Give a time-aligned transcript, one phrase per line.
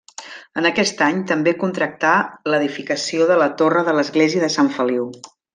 [0.61, 2.15] En aquest any també contractà
[2.53, 5.09] l’edificació de la torre de l’església de Sant Feliu.